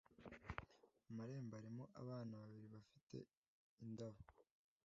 amarembo 1.09 1.53
arimo 1.59 1.83
abana 2.01 2.33
babiri 2.41 2.67
bafite 2.75 3.17
indabo, 3.83 4.21